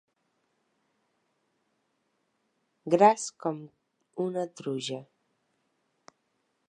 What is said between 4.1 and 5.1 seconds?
una truja.